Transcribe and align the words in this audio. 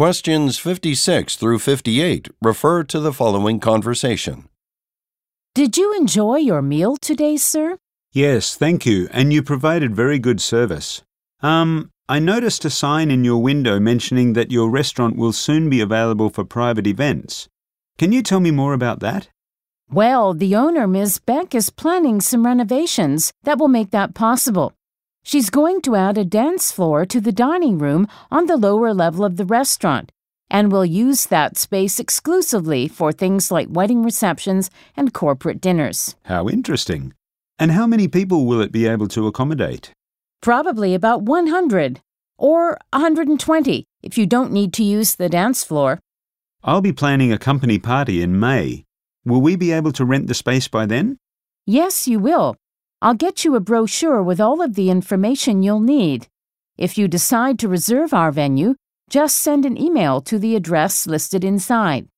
Questions 0.00 0.58
56 0.58 1.36
through 1.36 1.58
58 1.58 2.28
refer 2.40 2.82
to 2.84 3.00
the 3.00 3.12
following 3.12 3.60
conversation. 3.60 4.48
Did 5.54 5.76
you 5.76 5.94
enjoy 5.94 6.36
your 6.36 6.62
meal 6.62 6.96
today, 6.96 7.36
sir? 7.36 7.76
Yes, 8.10 8.56
thank 8.56 8.86
you, 8.86 9.10
and 9.12 9.30
you 9.30 9.42
provided 9.42 9.94
very 9.94 10.18
good 10.18 10.40
service. 10.40 11.02
Um, 11.42 11.90
I 12.08 12.18
noticed 12.18 12.64
a 12.64 12.70
sign 12.70 13.10
in 13.10 13.24
your 13.24 13.42
window 13.42 13.78
mentioning 13.78 14.32
that 14.32 14.50
your 14.50 14.70
restaurant 14.70 15.16
will 15.16 15.34
soon 15.34 15.68
be 15.68 15.82
available 15.82 16.30
for 16.30 16.44
private 16.46 16.86
events. 16.86 17.50
Can 17.98 18.10
you 18.10 18.22
tell 18.22 18.40
me 18.40 18.50
more 18.50 18.72
about 18.72 19.00
that? 19.00 19.28
Well, 19.90 20.32
the 20.32 20.56
owner, 20.56 20.86
Ms. 20.86 21.18
Beck, 21.18 21.54
is 21.54 21.68
planning 21.68 22.22
some 22.22 22.46
renovations 22.46 23.34
that 23.42 23.58
will 23.58 23.68
make 23.68 23.90
that 23.90 24.14
possible. 24.14 24.72
She's 25.22 25.50
going 25.50 25.82
to 25.82 25.96
add 25.96 26.18
a 26.18 26.24
dance 26.24 26.72
floor 26.72 27.04
to 27.06 27.20
the 27.20 27.32
dining 27.32 27.78
room 27.78 28.08
on 28.30 28.46
the 28.46 28.56
lower 28.56 28.94
level 28.94 29.24
of 29.24 29.36
the 29.36 29.44
restaurant 29.44 30.10
and 30.50 30.72
will 30.72 30.84
use 30.84 31.26
that 31.26 31.56
space 31.56 32.00
exclusively 32.00 32.88
for 32.88 33.12
things 33.12 33.50
like 33.50 33.68
wedding 33.70 34.02
receptions 34.02 34.70
and 34.96 35.14
corporate 35.14 35.60
dinners. 35.60 36.16
How 36.24 36.48
interesting. 36.48 37.14
And 37.58 37.72
how 37.72 37.86
many 37.86 38.08
people 38.08 38.46
will 38.46 38.60
it 38.60 38.72
be 38.72 38.86
able 38.86 39.06
to 39.08 39.26
accommodate? 39.26 39.92
Probably 40.40 40.94
about 40.94 41.22
100 41.22 42.00
or 42.38 42.78
120 42.92 43.84
if 44.02 44.16
you 44.16 44.26
don't 44.26 44.50
need 44.50 44.72
to 44.74 44.82
use 44.82 45.14
the 45.14 45.28
dance 45.28 45.62
floor. 45.62 46.00
I'll 46.64 46.80
be 46.80 46.92
planning 46.92 47.32
a 47.32 47.38
company 47.38 47.78
party 47.78 48.22
in 48.22 48.40
May. 48.40 48.84
Will 49.24 49.40
we 49.40 49.56
be 49.56 49.72
able 49.72 49.92
to 49.92 50.04
rent 50.04 50.26
the 50.26 50.34
space 50.34 50.66
by 50.66 50.86
then? 50.86 51.18
Yes, 51.66 52.08
you 52.08 52.18
will. 52.18 52.56
I'll 53.02 53.14
get 53.14 53.46
you 53.46 53.54
a 53.54 53.60
brochure 53.60 54.22
with 54.22 54.42
all 54.42 54.60
of 54.60 54.74
the 54.74 54.90
information 54.90 55.62
you'll 55.62 55.80
need. 55.80 56.28
If 56.76 56.98
you 56.98 57.08
decide 57.08 57.58
to 57.60 57.68
reserve 57.68 58.12
our 58.12 58.30
venue, 58.30 58.74
just 59.08 59.38
send 59.38 59.64
an 59.64 59.80
email 59.80 60.20
to 60.20 60.38
the 60.38 60.54
address 60.54 61.06
listed 61.06 61.42
inside. 61.42 62.08